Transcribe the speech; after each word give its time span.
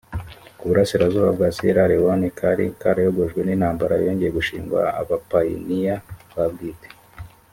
k 0.57 0.59
uburasirazuba 0.65 1.29
bwa 1.35 1.49
siyera 1.55 1.83
lewone 1.91 2.27
kari 2.39 2.65
karayogojwe 2.81 3.39
n 3.43 3.49
intambara 3.55 3.93
yongeye 4.05 4.31
gushingwa 4.37 4.79
abapayiniya 5.01 5.95
ba 6.35 6.45
bwite 6.51 6.89